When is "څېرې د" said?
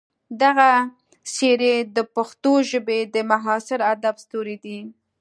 1.33-1.97